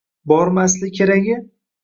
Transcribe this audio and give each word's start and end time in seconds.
Bormi 0.31 0.63
asli 0.63 0.89
keragi 1.01 1.39